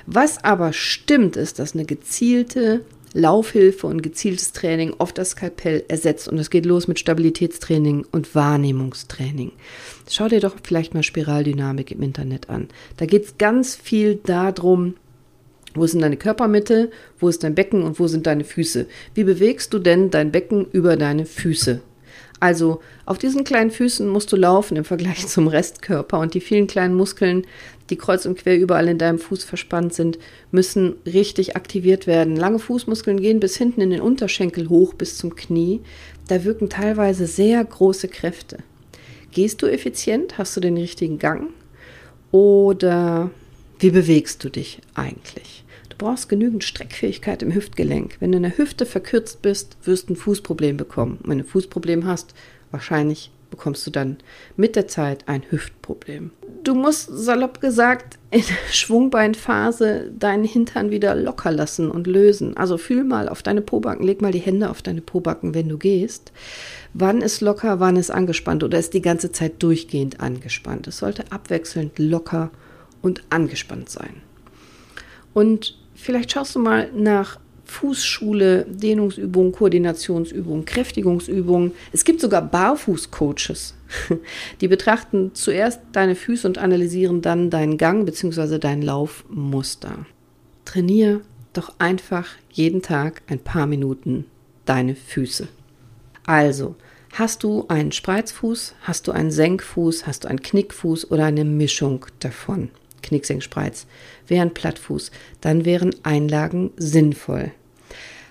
[0.07, 6.29] Was aber stimmt, ist, dass eine gezielte Laufhilfe und gezieltes Training oft das Skalpell ersetzt.
[6.29, 9.53] Und es geht los mit Stabilitätstraining und Wahrnehmungstraining.
[10.15, 12.69] Schau dir doch vielleicht mal Spiraldynamik im Internet an.
[12.99, 14.97] Da geht es ganz viel darum,
[15.73, 18.85] wo sind deine Körpermitte, wo ist dein Becken und wo sind deine Füße.
[19.15, 21.81] Wie bewegst du denn dein Becken über deine Füße?
[22.41, 26.67] Also auf diesen kleinen Füßen musst du laufen im Vergleich zum Restkörper und die vielen
[26.67, 27.47] kleinen Muskeln,
[27.89, 30.19] die kreuz und quer überall in deinem Fuß verspannt sind,
[30.51, 32.37] müssen richtig aktiviert werden.
[32.37, 35.81] Lange Fußmuskeln gehen bis hinten in den Unterschenkel hoch bis zum Knie.
[36.29, 38.59] Da wirken teilweise sehr große Kräfte.
[39.33, 40.39] Gehst du effizient?
[40.39, 41.49] Hast du den richtigen Gang?
[42.31, 43.31] Oder
[43.79, 45.65] wie bewegst du dich eigentlich?
[45.89, 48.19] Du brauchst genügend Streckfähigkeit im Hüftgelenk.
[48.21, 51.19] Wenn du in der Hüfte verkürzt bist, wirst du ein Fußproblem bekommen.
[51.25, 52.35] Wenn du ein Fußproblem hast,
[52.71, 54.17] wahrscheinlich bekommst du dann
[54.57, 56.33] mit der Zeit ein Hüftproblem.
[56.65, 62.57] Du musst salopp gesagt in der Schwungbeinphase deinen Hintern wieder locker lassen und lösen.
[62.57, 65.79] Also fühl mal auf deine Pobacken, leg mal die Hände auf deine Pobacken, wenn du
[65.79, 66.33] gehst.
[66.95, 70.89] Wann ist locker, wann ist angespannt oder ist die ganze Zeit durchgehend angespannt?
[70.89, 72.51] Es sollte abwechselnd locker
[73.03, 74.23] und angespannt sein.
[75.35, 77.39] Und vielleicht schaust du mal nach
[77.73, 81.73] Fußschule, Dehnungsübungen, Koordinationsübungen, Kräftigungsübungen.
[81.93, 83.75] Es gibt sogar Barfußcoaches.
[84.61, 88.59] Die betrachten zuerst deine Füße und analysieren dann deinen Gang bzw.
[88.59, 90.05] dein Laufmuster.
[90.67, 91.23] Trainiere
[91.55, 94.27] doch einfach jeden Tag ein paar Minuten
[94.67, 95.49] deine Füße.
[96.27, 96.77] Also,
[97.13, 102.05] hast du einen Spreizfuß, hast du einen Senkfuß, hast du einen Knickfuß oder eine Mischung
[102.21, 102.69] davon?
[103.03, 103.87] Knicksenkspreiz,
[104.29, 107.51] wäre ein Plattfuß, dann wären Einlagen sinnvoll.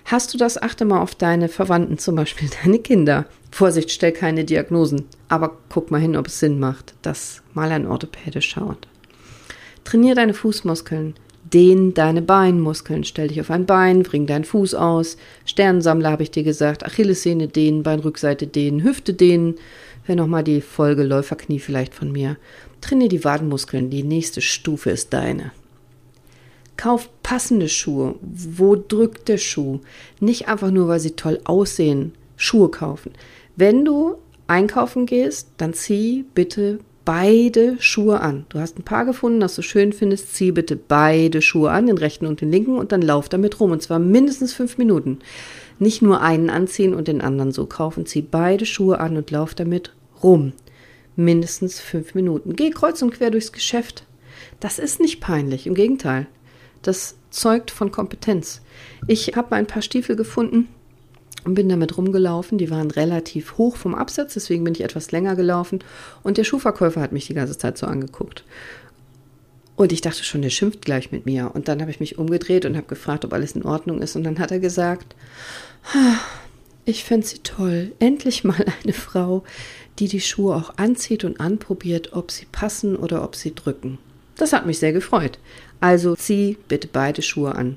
[0.04, 3.26] Hast du das, achte mal auf deine Verwandten, zum Beispiel deine Kinder.
[3.50, 7.86] Vorsicht, stell keine Diagnosen, aber guck mal hin, ob es Sinn macht, dass mal ein
[7.86, 8.88] Orthopäde schaut.
[9.84, 11.14] Trainier deine Fußmuskeln,
[11.52, 15.16] dehn deine Beinmuskeln, stell dich auf ein Bein, bring deinen Fuß aus.
[15.44, 19.56] Sternensammler habe ich dir gesagt, Achillessehne dehnen, Beinrückseite dehnen, Hüfte dehnen.
[20.04, 22.36] Hör nochmal die Folge Läuferknie vielleicht von mir.
[22.80, 25.52] Trainier die Wadenmuskeln, die nächste Stufe ist deine.
[26.76, 28.16] Kauf passende Schuhe.
[28.20, 29.80] Wo drückt der Schuh?
[30.20, 33.12] Nicht einfach nur, weil sie toll aussehen, Schuhe kaufen.
[33.56, 38.46] Wenn du einkaufen gehst, dann zieh bitte beide Schuhe an.
[38.48, 41.98] Du hast ein Paar gefunden, das du schön findest, zieh bitte beide Schuhe an, den
[41.98, 43.72] rechten und den linken, und dann lauf damit rum.
[43.72, 45.18] Und zwar mindestens fünf Minuten.
[45.78, 48.06] Nicht nur einen anziehen und den anderen so kaufen.
[48.06, 50.52] Zieh beide Schuhe an und lauf damit rum.
[51.16, 52.54] Mindestens fünf Minuten.
[52.54, 54.04] Geh kreuz und quer durchs Geschäft.
[54.60, 56.26] Das ist nicht peinlich, im Gegenteil.
[56.82, 58.60] Das zeugt von Kompetenz.
[59.06, 60.68] Ich habe ein paar Stiefel gefunden
[61.44, 62.58] und bin damit rumgelaufen.
[62.58, 65.80] Die waren relativ hoch vom Absatz, deswegen bin ich etwas länger gelaufen.
[66.22, 68.44] Und der Schuhverkäufer hat mich die ganze Zeit so angeguckt.
[69.74, 71.50] Und ich dachte schon, der schimpft gleich mit mir.
[71.54, 74.16] Und dann habe ich mich umgedreht und habe gefragt, ob alles in Ordnung ist.
[74.16, 75.16] Und dann hat er gesagt,
[76.84, 77.92] ich finde sie toll.
[77.98, 79.44] Endlich mal eine Frau,
[79.98, 83.98] die die Schuhe auch anzieht und anprobiert, ob sie passen oder ob sie drücken.
[84.36, 85.38] Das hat mich sehr gefreut.
[85.80, 87.76] Also zieh bitte beide Schuhe an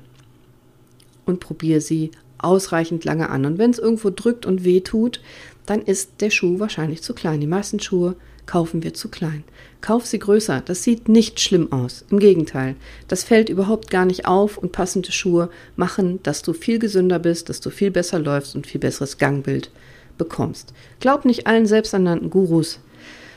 [1.24, 3.44] und probier sie ausreichend lange an.
[3.44, 5.20] Und wenn es irgendwo drückt und weh tut,
[5.66, 7.40] dann ist der Schuh wahrscheinlich zu klein.
[7.40, 8.16] Die meisten Schuhe
[8.46, 9.42] kaufen wir zu klein.
[9.80, 10.62] Kauf sie größer.
[10.64, 12.04] Das sieht nicht schlimm aus.
[12.10, 12.76] Im Gegenteil.
[13.08, 17.48] Das fällt überhaupt gar nicht auf und passende Schuhe machen, dass du viel gesünder bist,
[17.48, 19.70] dass du viel besser läufst und viel besseres Gangbild
[20.16, 20.72] bekommst.
[21.00, 22.78] Glaub nicht allen selbsternannten Gurus,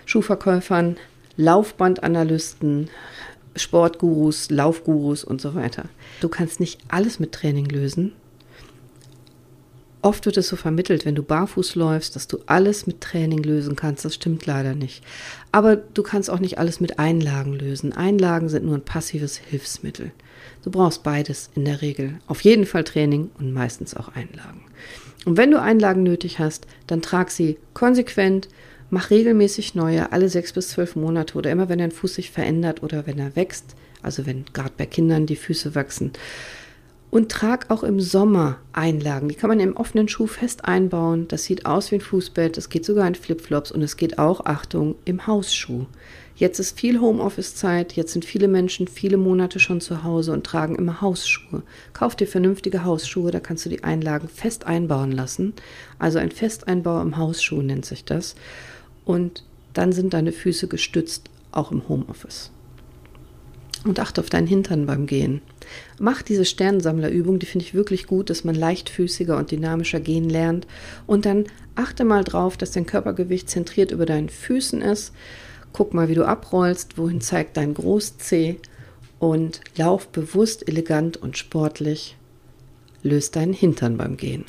[0.06, 0.98] Schuhverkäufern,
[1.40, 2.90] Laufbandanalysten,
[3.56, 5.86] Sportgurus, Laufgurus und so weiter.
[6.20, 8.12] Du kannst nicht alles mit Training lösen.
[10.02, 13.78] Oft wird es so vermittelt, wenn du barfuß läufst, dass du alles mit Training lösen
[13.78, 14.04] kannst.
[14.04, 15.02] Das stimmt leider nicht.
[15.54, 17.94] Aber du kannst auch nicht alles mit Einlagen lösen.
[17.94, 20.12] Einlagen sind nur ein passives Hilfsmittel.
[20.64, 22.20] Du brauchst beides in der Regel.
[22.28, 24.66] Auf jeden Fall Training und meistens auch Einlagen.
[25.26, 28.50] Und wenn du Einlagen nötig hast, dann trag sie konsequent,
[28.90, 32.84] mach regelmäßig neue, alle sechs bis zwölf Monate oder immer, wenn dein Fuß sich verändert
[32.84, 36.12] oder wenn er wächst, also wenn gerade bei Kindern die Füße wachsen.
[37.12, 39.30] Und trag auch im Sommer Einlagen.
[39.30, 41.28] Die kann man im offenen Schuh fest einbauen.
[41.28, 42.56] Das sieht aus wie ein Fußbett.
[42.56, 45.88] Es geht sogar in Flipflops und es geht auch, Achtung, im Hausschuh.
[46.36, 47.94] Jetzt ist viel Homeoffice-Zeit.
[47.94, 51.64] Jetzt sind viele Menschen viele Monate schon zu Hause und tragen immer Hausschuhe.
[51.94, 53.32] Kauf dir vernünftige Hausschuhe.
[53.32, 55.54] Da kannst du die Einlagen fest einbauen lassen.
[55.98, 58.36] Also ein Festeinbau im Hausschuh nennt sich das.
[59.10, 59.44] Und
[59.74, 62.52] dann sind deine Füße gestützt, auch im Homeoffice.
[63.84, 65.42] Und achte auf deinen Hintern beim Gehen.
[65.98, 70.68] Mach diese Sternsammlerübung, die finde ich wirklich gut, dass man leichtfüßiger und dynamischer gehen lernt.
[71.08, 75.12] Und dann achte mal drauf, dass dein Körpergewicht zentriert über deinen Füßen ist.
[75.74, 78.58] Guck mal, wie du abrollst, wohin zeigt dein Großzeh
[79.18, 82.16] und lauf bewusst, elegant und sportlich.
[83.02, 84.46] Löst deinen Hintern beim Gehen.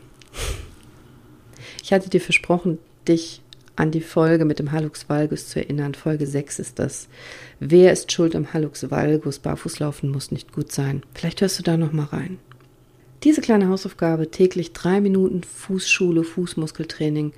[1.83, 2.77] Ich hatte dir versprochen,
[3.09, 3.41] dich
[3.81, 5.95] an die Folge mit dem Hallux valgus zu erinnern.
[5.95, 7.09] Folge 6 ist das.
[7.61, 9.39] Wer ist schuld am Hallux valgus?
[9.39, 11.03] Barfußlaufen muss nicht gut sein.
[11.15, 12.39] Vielleicht hörst du da noch mal rein.
[13.25, 17.33] Diese kleine Hausaufgabe, täglich drei Minuten Fußschule, Fußmuskeltraining,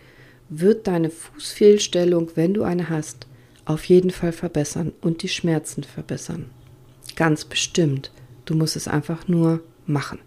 [0.49, 3.29] wird deine Fußfehlstellung, wenn du eine hast,
[3.65, 6.47] auf jeden Fall verbessern und die Schmerzen verbessern.
[7.15, 8.11] Ganz bestimmt.
[8.47, 10.19] Du musst es einfach nur machen.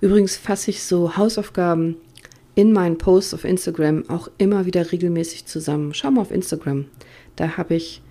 [0.00, 1.96] Übrigens fasse ich so Hausaufgaben
[2.54, 5.94] in meinen Posts auf Instagram auch immer wieder regelmäßig zusammen.
[5.94, 6.86] Schau mal auf Instagram.
[7.36, 8.02] Da habe ich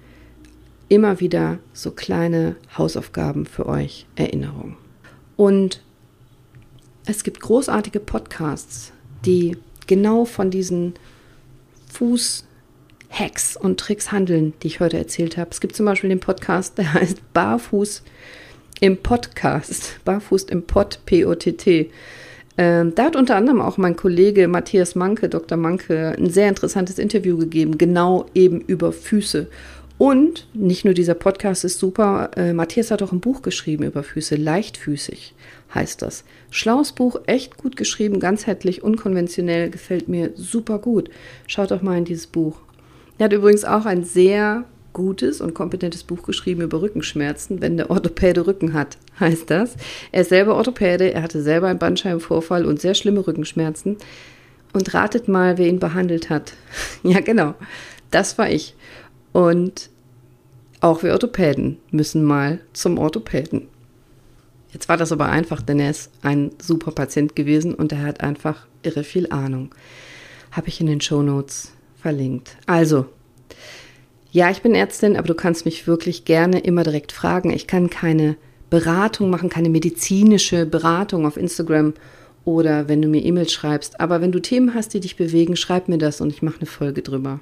[0.90, 4.76] immer wieder so kleine Hausaufgaben für euch, Erinnerungen.
[5.38, 5.82] Und
[7.06, 8.92] es gibt großartige Podcasts,
[9.26, 10.94] die genau von diesen
[11.92, 15.52] Fußhacks und Tricks handeln, die ich heute erzählt habe.
[15.52, 18.04] Es gibt zum Beispiel den Podcast, der heißt Barfuß
[18.82, 20.00] im Podcast.
[20.04, 21.92] Barfuß im Pod, P-O-T-T.
[22.58, 25.58] Ähm, da hat unter anderem auch mein Kollege Matthias Manke, Dr.
[25.58, 29.48] Manke, ein sehr interessantes Interview gegeben, genau eben über Füße.
[29.98, 34.02] Und nicht nur dieser Podcast ist super, äh, Matthias hat auch ein Buch geschrieben über
[34.04, 35.36] Füße, leichtfüßig
[35.76, 36.24] heißt das.
[36.50, 41.10] Schlaues Buch, echt gut geschrieben, ganzheitlich, unkonventionell, gefällt mir super gut.
[41.48, 42.62] Schaut doch mal in dieses Buch.
[43.18, 47.90] Er hat übrigens auch ein sehr gutes und kompetentes Buch geschrieben über Rückenschmerzen, wenn der
[47.90, 49.76] Orthopäde Rücken hat, heißt das.
[50.12, 53.98] Er ist selber Orthopäde, er hatte selber einen Bandscheibenvorfall und sehr schlimme Rückenschmerzen.
[54.74, 56.54] Und ratet mal, wer ihn behandelt hat.
[57.04, 57.56] ja, genau,
[58.10, 58.76] das war ich.
[59.34, 59.90] Und
[60.80, 63.68] auch wir Orthopäden müssen mal zum Orthopäden.
[64.74, 68.22] Jetzt war das aber einfach, denn er ist ein super Patient gewesen und er hat
[68.22, 69.76] einfach irre viel Ahnung.
[70.52, 72.58] Habe ich in den Show Notes verlinkt.
[72.66, 73.06] Also,
[74.32, 77.52] ja, ich bin Ärztin, aber du kannst mich wirklich gerne immer direkt fragen.
[77.52, 78.38] Ich kann keine
[78.70, 81.94] Beratung machen, keine medizinische Beratung auf Instagram
[82.46, 84.00] oder wenn du mir E-Mails schreibst.
[84.00, 86.66] Aber wenn du Themen hast, die dich bewegen, schreib mir das und ich mache eine
[86.66, 87.42] Folge drüber.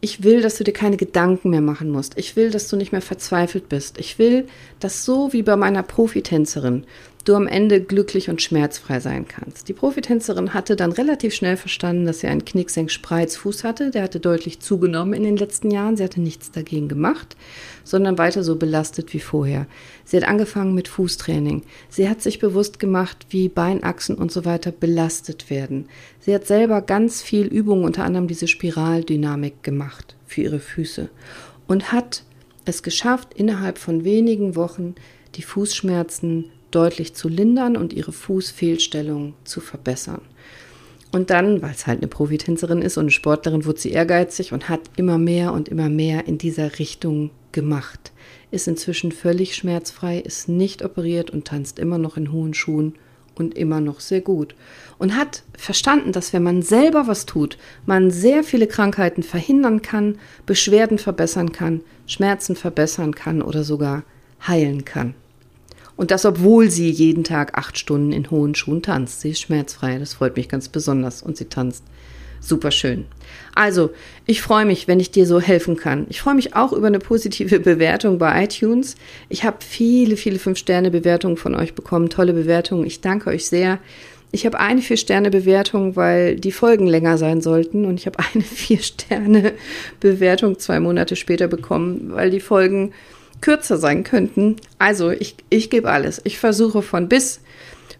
[0.00, 2.16] Ich will, dass du dir keine Gedanken mehr machen musst.
[2.16, 3.98] Ich will, dass du nicht mehr verzweifelt bist.
[3.98, 4.46] Ich will,
[4.78, 6.84] dass so wie bei meiner Profitänzerin
[7.28, 9.68] du am Ende glücklich und schmerzfrei sein kannst.
[9.68, 13.90] Die Profitänzerin hatte dann relativ schnell verstanden, dass sie einen Knicksenk-Spreizfuß hatte.
[13.90, 15.96] Der hatte deutlich zugenommen in den letzten Jahren.
[15.96, 17.36] Sie hatte nichts dagegen gemacht,
[17.84, 19.66] sondern weiter so belastet wie vorher.
[20.04, 21.62] Sie hat angefangen mit Fußtraining.
[21.90, 25.88] Sie hat sich bewusst gemacht, wie Beinachsen und so weiter belastet werden.
[26.20, 31.10] Sie hat selber ganz viel Übungen, unter anderem diese Spiraldynamik gemacht für ihre Füße
[31.66, 32.24] und hat
[32.64, 34.94] es geschafft, innerhalb von wenigen Wochen
[35.34, 40.20] die Fußschmerzen deutlich zu lindern und ihre Fußfehlstellung zu verbessern.
[41.10, 44.68] Und dann, weil es halt eine Profitänzerin ist und eine Sportlerin, wurde sie ehrgeizig und
[44.68, 48.12] hat immer mehr und immer mehr in dieser Richtung gemacht.
[48.50, 52.94] Ist inzwischen völlig schmerzfrei, ist nicht operiert und tanzt immer noch in hohen Schuhen
[53.34, 54.54] und immer noch sehr gut.
[54.98, 57.56] Und hat verstanden, dass wenn man selber was tut,
[57.86, 64.02] man sehr viele Krankheiten verhindern kann, Beschwerden verbessern kann, Schmerzen verbessern kann oder sogar
[64.46, 65.14] heilen kann.
[65.98, 69.20] Und das, obwohl sie jeden Tag acht Stunden in hohen Schuhen tanzt.
[69.20, 71.24] Sie ist schmerzfrei, das freut mich ganz besonders.
[71.24, 71.82] Und sie tanzt
[72.40, 73.06] super schön.
[73.56, 73.90] Also,
[74.24, 76.06] ich freue mich, wenn ich dir so helfen kann.
[76.08, 78.94] Ich freue mich auch über eine positive Bewertung bei iTunes.
[79.28, 82.86] Ich habe viele, viele Fünf-Sterne-Bewertungen von euch bekommen, tolle Bewertungen.
[82.86, 83.80] Ich danke euch sehr.
[84.30, 87.84] Ich habe eine Vier-Sterne-Bewertung, weil die Folgen länger sein sollten.
[87.84, 92.92] Und ich habe eine Vier-Sterne-Bewertung zwei Monate später bekommen, weil die Folgen
[93.40, 94.56] kürzer sein könnten.
[94.78, 96.20] Also, ich, ich gebe alles.
[96.24, 97.40] Ich versuche von bis,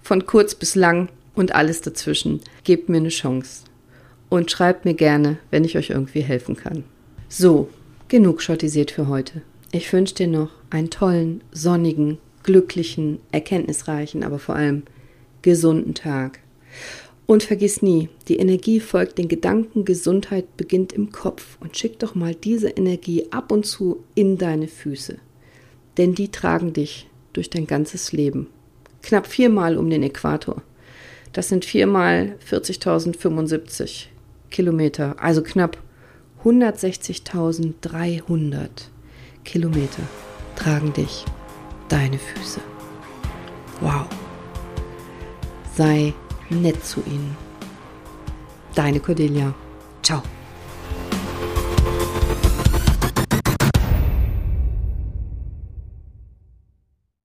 [0.03, 2.41] von kurz bis lang und alles dazwischen.
[2.65, 3.65] Gebt mir eine Chance
[4.29, 6.85] und schreibt mir gerne, wenn ich euch irgendwie helfen kann.
[7.29, 7.69] So,
[8.09, 9.43] genug schottisiert für heute.
[9.71, 14.83] Ich wünsche dir noch einen tollen, sonnigen, glücklichen, erkenntnisreichen, aber vor allem
[15.43, 16.41] gesunden Tag.
[17.27, 22.15] Und vergiss nie, die Energie folgt den Gedanken, Gesundheit beginnt im Kopf und schick doch
[22.15, 25.19] mal diese Energie ab und zu in deine Füße.
[25.99, 28.47] Denn die tragen dich durch dein ganzes Leben.
[29.03, 30.63] Knapp viermal um den Äquator.
[31.33, 34.07] Das sind viermal 40.075
[34.51, 35.77] Kilometer, also knapp
[36.45, 38.69] 160.300
[39.45, 40.03] Kilometer
[40.57, 41.25] tragen dich
[41.89, 42.61] deine Füße.
[43.81, 44.07] Wow.
[45.77, 46.13] Sei
[46.51, 47.37] nett zu ihnen.
[48.75, 49.55] Deine Cordelia.
[50.03, 50.23] Ciao.